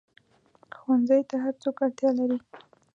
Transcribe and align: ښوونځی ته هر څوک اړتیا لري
ښوونځی 0.77 1.21
ته 1.29 1.35
هر 1.43 1.53
څوک 1.63 1.77
اړتیا 1.85 2.09
لري 2.19 2.39